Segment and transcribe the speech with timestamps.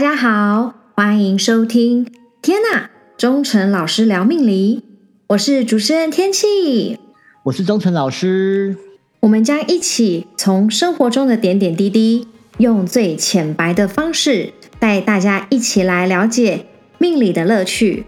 [0.00, 2.10] 大家好，欢迎收听。
[2.40, 4.82] 天呐，忠诚老师聊命理，
[5.26, 6.98] 我是主持人天气，
[7.42, 8.78] 我是忠诚老师。
[9.20, 12.26] 我们将一起从生活中的点点滴滴，
[12.56, 16.64] 用最浅白的方式，带大家一起来了解
[16.96, 18.06] 命理的乐趣。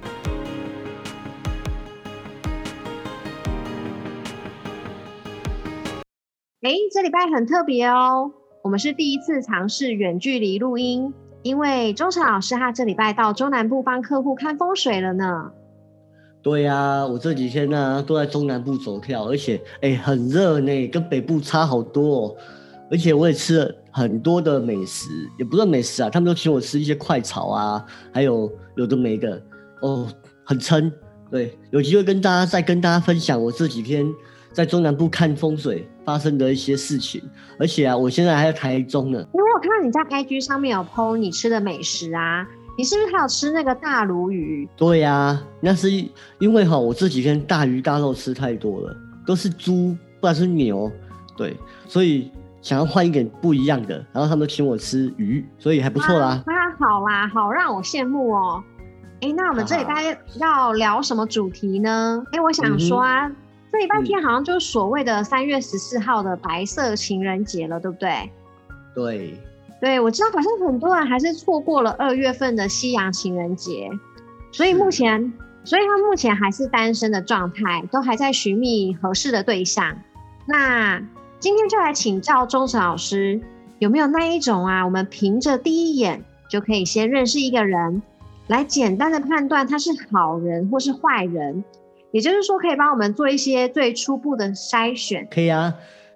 [6.63, 8.33] 哎，这礼拜很特别哦，
[8.65, 11.13] 我们是第一次尝试远距离录音，
[11.43, 15.51] 因为钟诚老师他这礼拜到中南部帮客户看风水了呢。
[16.43, 22.27] 对呀，我这几天呢都在中南部走跳，而且哎很热呢，跟北部差好多。
[22.27, 22.37] 哦。
[22.91, 25.09] 而且我也吃了很多的美食，
[25.39, 29.41] 也不算美食啊，他们都请我吃一些快炒啊，还有有的没的
[29.81, 30.07] 哦，
[30.45, 30.93] 很撑。
[31.31, 34.07] 对，有机会跟大家再跟大家分享我这几天。
[34.53, 37.23] 在中南部看风水发生的一些事情，
[37.59, 39.19] 而且啊，我现在还在台中呢。
[39.33, 44.69] 因为我看到你在 IG 上面有 PO 你吃的美食啊，你是不是还有吃那个大鲈鱼？
[44.77, 45.91] 对呀，那是
[46.39, 48.97] 因为哈，我这几天大鱼大肉吃太多了，
[49.27, 50.91] 都是猪，不然是牛，
[51.37, 56.43] 对，所以想要换一点不一样的，然后他们请我吃鱼，所以还不错啦。
[56.47, 56.53] 那
[56.85, 58.63] 好啦，好让我羡慕哦。
[59.21, 62.25] 哎，那我们这礼拜要聊什么主题呢？
[62.33, 63.31] 哎，我想说啊。
[63.73, 68.31] 这礼拜天好像就是所谓的三月十四号的白色情人节了，对不对？
[68.95, 69.41] 对，
[69.81, 73.89] 对我知道，好像很多人还是错过了二月份的夕阳情人节，
[74.53, 75.33] 所以目前，
[75.65, 79.97] 所以他目前还是单身的状态，都还在寻觅合适的对象。
[80.45, 81.03] 那
[81.39, 83.41] 今天就来请教钟诚老师，
[83.79, 84.85] 有没有那一种啊？
[84.85, 88.03] 我们凭着第一眼就可以先认识一个人，
[88.49, 91.65] 来简单的判断他是好人或是坏人。
[92.13, 95.27] 也就是说，可以帮我们做一些最初步的筛选。
[95.31, 95.75] 可以啊。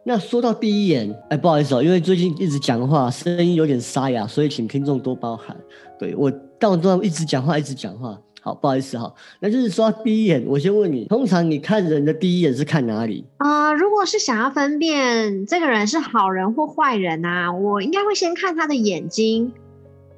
[0.09, 5.57] 那说到第一眼，哎，不好意思哦，因为最近一直讲话，声音有点沙哑，所以请听众多包涵。
[5.99, 6.31] 对我，
[6.61, 8.17] 但我都一直讲话，一直讲话。
[8.41, 9.13] 好，不好意思哈。
[9.41, 13.25] 那就是说第一眼，我先问你，通常你看人的第一眼是看哪里？
[13.39, 19.53] 啊，如果是想要分辨这个人是好人或坏人啊，我应该会先看他的眼睛。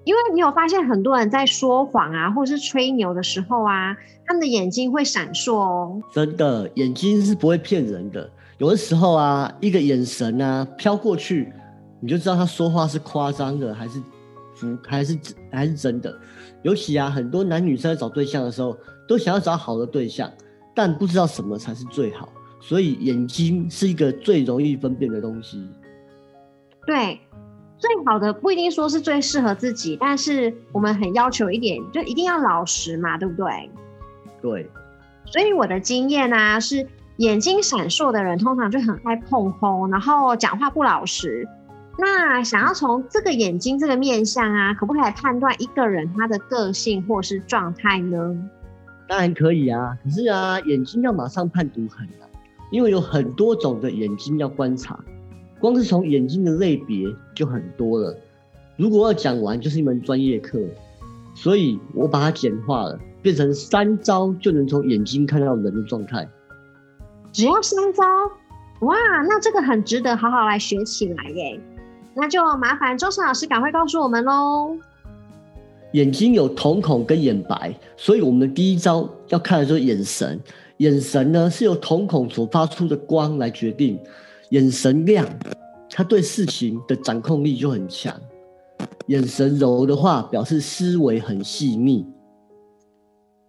[0.09, 6.03] 因为你有发现很多人在说谎啊，或者是吹牛的时候啊，他们的眼睛会闪烁哦。
[6.11, 8.31] 真的，眼睛是不会骗人的。
[8.57, 11.53] 有的时候啊，一个眼神啊飘过去，
[12.01, 14.01] 你就知道他说话是夸张的，还是
[14.55, 15.19] 服，还是
[15.53, 16.19] 还是真的。
[16.63, 18.75] 尤其啊，很多男女生在找对象的时候，
[19.07, 20.33] 都想要找好的对象，
[20.75, 22.31] 但不知道什么才是最好。
[22.63, 25.69] 所以眼睛是一个最容易分辨的东西。
[26.87, 27.21] 对。
[27.78, 33.71] 最好的不一定说是最适合自己，但是我们很要求一点，就一定要老实嘛，对不对？
[34.43, 34.71] 对。
[35.27, 36.87] 所以我的经验呢，是
[37.19, 41.47] 眼睛闪烁的人通常就很爱碰轰，然后讲话不老实。
[41.99, 48.37] 那想要从这个眼睛这个面相啊，可不可以判断一个人他的个性或是状态呢？
[49.06, 52.28] 当然可以啊，可是啊，眼睛要马上判读很难，
[52.71, 54.99] 因为有很多种的眼睛要观察。
[55.61, 58.17] 光是从眼睛的类别就很多了，
[58.77, 60.59] 如果要讲完就是一门专业课，
[61.35, 66.29] 所以我把它简化了，变成三招就能从眼睛看到人的状态。
[67.33, 68.05] 只要三招，
[68.87, 68.97] 哇，
[69.29, 71.61] 那这个很值得好好来学起来耶！
[72.15, 74.77] 那就麻烦周深老师赶快告诉我们喽。
[75.93, 80.41] 眼睛有瞳孔跟眼白，所以我们的第一招要看的就是眼神。
[80.79, 83.99] 眼神呢是由瞳孔所发出的光来决定。
[84.50, 85.26] 眼神亮，
[85.91, 88.14] 他对事情的掌控力就很强；
[89.09, 92.06] 眼神柔的话，表示思维很细腻。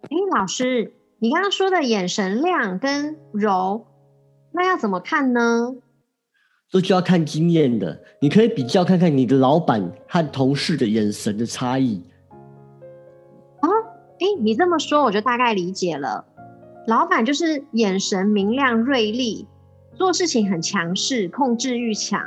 [0.02, 3.86] 哎，老师，你刚刚说的眼神亮跟柔，
[4.52, 5.74] 那要怎么看呢？
[6.68, 12.02] 这就要看经验的，你可以比较看看你的老板和同事的眼神的差异。
[13.60, 13.68] 啊，
[14.20, 16.26] 哎，你这么说我就大概理解了。
[16.86, 19.46] 老板就是眼神明亮锐利。
[20.00, 22.18] 做事情很强势，控制欲强。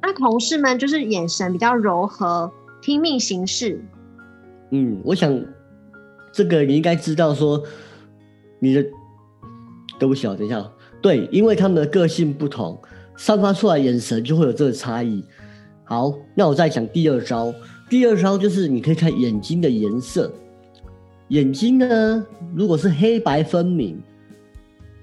[0.00, 3.84] 那同事们就是眼神比较柔和，拼命行事。
[4.70, 5.38] 嗯，我想
[6.32, 7.34] 这个你应该知道。
[7.34, 7.62] 说
[8.60, 8.82] 你的，
[9.98, 10.72] 对不起啊，等一下。
[11.02, 12.80] 对，因为他们的个性不同，
[13.18, 15.22] 散发出来眼神就会有这个差异。
[15.84, 17.52] 好，那我再讲第二招。
[17.90, 20.32] 第二招就是你可以看眼睛的颜色。
[21.28, 24.02] 眼睛呢，如果是黑白分明。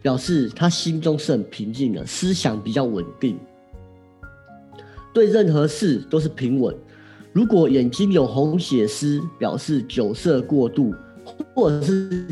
[0.04, 3.40] 表示他心中是很平静的，思想比较稳定，
[5.12, 6.76] 对任何事都是平稳。
[7.32, 10.94] 如果眼睛有红血丝，表示酒色过度，
[11.56, 12.28] 或者是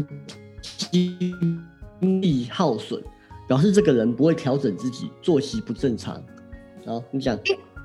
[0.63, 1.65] 精
[2.21, 3.01] 力耗损，
[3.47, 6.21] 表示这个人不会调整自己，作息不正常。
[6.85, 7.35] 好，你讲。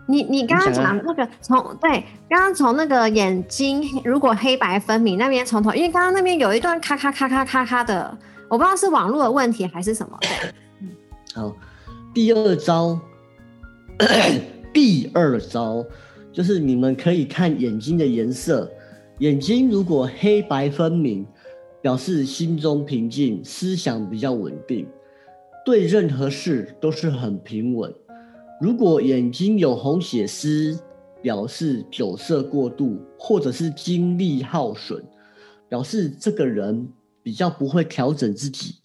[0.09, 8.17] 你你刚刚讲那个从对，刚刚从那个眼睛如果黑白分明那边从头，因为刚刚那边有一段咔咔咔咔咔咔的，
[8.49, 10.19] 我不知道是网络的问题还是什么。
[11.35, 11.55] 好，
[12.15, 12.99] 第二招，
[14.73, 15.85] 第二招
[16.33, 18.71] 就是你们可以看眼睛的颜色，
[19.19, 21.27] 眼睛如果黑白分明，
[21.81, 24.87] 表示心中平静，思想比较稳定，
[25.65, 27.93] 对任何事都是很平稳。
[28.61, 30.79] 如果眼睛有红血丝，
[31.21, 35.03] 表示酒色过度，或者是精力耗损，
[35.69, 36.89] 表示这个人
[37.27, 38.77] 比较不会调整自己，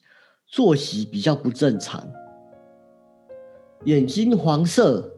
[0.48, 2.04] 作息比较不正常。
[3.86, 5.12] 眼睛黄色，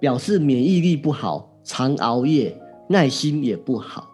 [0.00, 2.58] 表示免疫力不好，常熬夜，
[2.88, 4.10] 耐心也不好。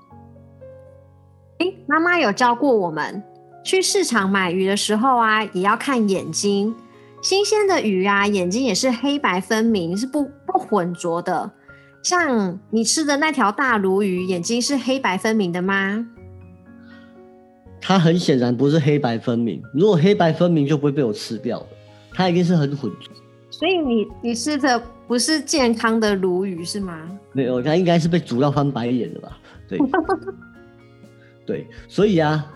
[1.87, 3.23] 妈妈有教过我们，
[3.65, 6.75] 去市场买鱼的时候啊，也要看眼睛。
[7.23, 11.53] 新鲜的鱼啊，眼睛也是黑白分明，是不不混浊的。
[12.03, 16.05] 像你吃的那条大鲈鱼，眼睛是黑白分明的吗？
[17.81, 21.67] 它很显然不是黑白分明，如果黑白分明就不会被我吃掉了，
[22.13, 23.13] 它一定是很混浊。
[23.51, 27.09] 所以你你吃的不是健康的鲈鱼是吗？
[27.33, 29.39] 没有，它应该是被煮到翻白眼的吧？
[29.69, 29.79] 对，
[31.47, 32.47] 对，所以啊，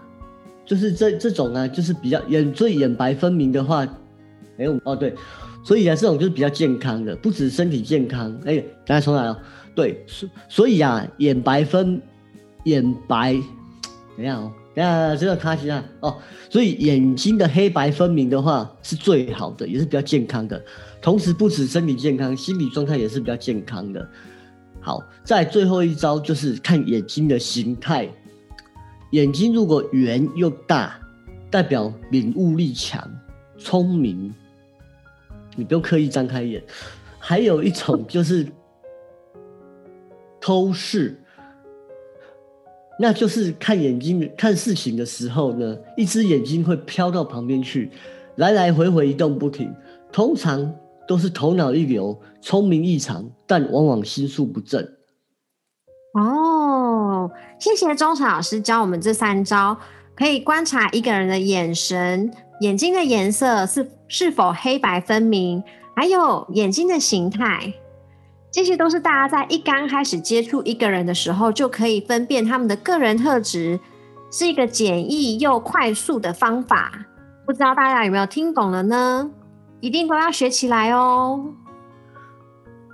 [0.65, 3.85] 就是这这种啊，就是比较眼最眼白分明的话，
[4.59, 5.15] 哎、我哦对，
[5.65, 9.37] 所以啊，这种就是比较健康的，不止身体健康，哎、刚才重来哦，
[9.75, 12.01] 对，所所以啊，眼白分
[12.65, 13.33] 眼白，
[14.17, 16.17] 等一下哦，等一下这个卡一下哦，
[16.49, 20.63] 所以眼睛的黑白分明的话是最好的，也是比较健康的，
[21.01, 24.09] 同时不止身体健康，心理状态也是比较健康的。
[24.81, 28.09] 好，在最后一招就是看眼睛的形态，
[29.11, 30.99] 眼睛如果圆又大，
[31.51, 33.09] 代表领悟力强、
[33.59, 34.35] 聪明，
[35.55, 36.65] 你不用刻意张开眼。
[37.19, 38.45] 还有一种就是
[40.41, 41.22] 偷视，
[43.03, 47.91] 那就是看眼睛看事情的时候呢，一只眼睛会飘到旁边去，
[48.37, 49.75] 来来回回一动不停，
[50.13, 50.73] 通常
[51.09, 54.81] 都是头脑一流、聪明异常，但往往心术不正。
[56.15, 57.29] 哦，
[57.59, 59.77] 谢谢钟诚老师教我们这三招，
[60.15, 65.61] 可以观察一个人的眼神、眼睛的颜色是是否黑白分明，
[65.97, 67.75] 还有眼睛的形态。
[68.53, 73.81] 这些都是大家在一刚开始接触一个人的时候，就可以分辨他们的个人特质，
[74.31, 77.07] 是一个简易又快速的方法。
[77.47, 79.31] 不知道大家有没有听懂了呢？
[79.81, 81.43] 一定都要学起来哦。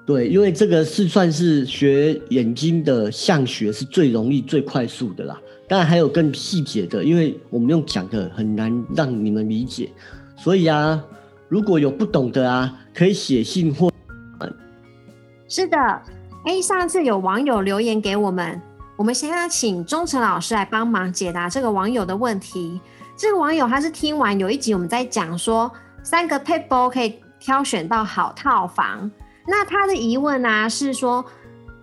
[0.07, 5.37] 对，因为这个是算是学眼睛的相学是最容易、最快速的啦。
[5.69, 9.91] 当然还有更细节的，因为我们用讲的很难让你们理解，
[10.37, 11.05] 所以啊，
[11.49, 13.91] 如果有不懂的啊，可以写信或
[15.49, 15.77] 是的，
[16.45, 18.61] 哎，上次有网友留言给我们，
[18.97, 22.79] 我们先要请钟诚老师来帮忙解答这个网友的问题。
[23.17, 25.69] 这个网友他是听完有一集我们在讲说
[26.03, 29.11] 三个 people 可以挑选到好套房，
[29.47, 31.25] 那他的疑问啊是说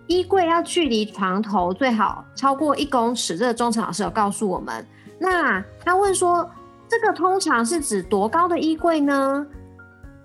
[0.06, 4.86] 衣柜要距离床头最好超过一公尺，这个钟诚老师有告诉我们。
[5.18, 6.48] 那他问说，
[6.88, 9.44] 这个通常是指多高的衣柜呢？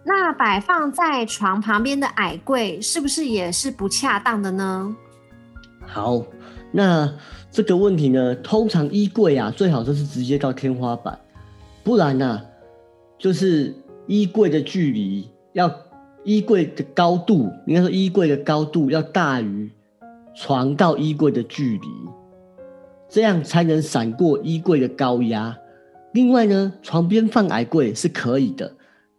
[0.03, 4.95] 那摆放在床旁边的矮柜是不是也是不恰当的呢？
[5.85, 6.23] 好，
[6.71, 7.13] 那
[7.51, 11.19] 这个问题呢，通常衣柜啊，最好就是直接到天花板，
[11.83, 12.41] 不然呢、
[13.17, 13.75] 就是
[14.07, 15.71] 衣柜的距离要
[16.23, 19.69] 衣柜的高度，应该说衣柜的高度要大于
[20.33, 21.87] 床到衣柜的距离，
[23.09, 25.55] 这样才能闪过衣柜的高压。
[26.13, 28.73] 另外呢，床边放矮柜是可以的，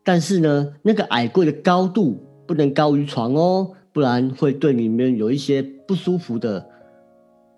[0.04, 6.66] 但是呢，那个矮柜的高度不能高于床哦，不然会对里面有一些不舒服的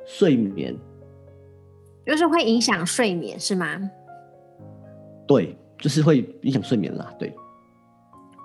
[0.06, 0.76] 睡眠。
[2.06, 3.90] 就是会影响睡眠是吗？
[5.26, 7.10] 对，就是会影响睡眠啦。
[7.18, 7.34] 对，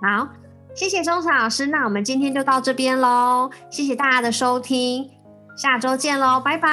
[0.01, 0.29] 好，
[0.74, 5.10] 谢谢钟诚老师，那我们今天就到这边喽，谢谢大家的收听，
[5.58, 6.70] 下周见喽，拜拜。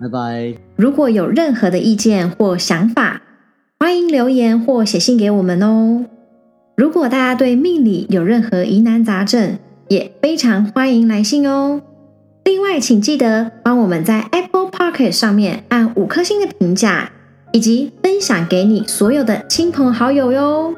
[0.00, 0.54] 拜拜。
[0.76, 3.20] 如果有任何的意见或想法，
[3.84, 6.06] 欢迎留言或写信给我们哦。
[6.74, 11.82] 如果大家对命理有任何疑难杂症，也非常欢迎来信哦。
[12.44, 17.12] 另外，请记得帮我们在 Apple Pocket 上面按五颗星的评价，
[17.52, 20.74] 以及分享给你所有的亲朋好友哟。